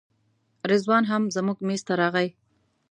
[0.69, 2.27] رضوان هم زموږ میز ته راغی.